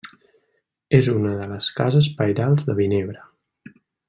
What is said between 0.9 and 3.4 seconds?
És una de les cases pairals de Vinebre.